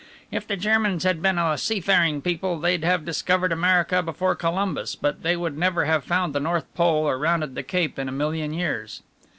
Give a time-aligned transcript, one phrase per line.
[0.31, 5.21] If the Germans had been a seafaring people they'd have discovered America before Columbus, but
[5.21, 8.51] they would never have found the North Pole or rounded the Cape in a million
[8.51, 9.03] years."